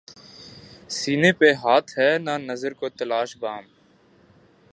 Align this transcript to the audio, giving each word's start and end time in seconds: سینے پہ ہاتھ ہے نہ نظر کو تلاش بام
سینے 0.89 1.31
پہ 1.31 1.51
ہاتھ 1.53 1.91
ہے 1.99 2.17
نہ 2.17 2.37
نظر 2.39 2.73
کو 2.73 2.89
تلاش 2.89 3.37
بام 3.37 3.63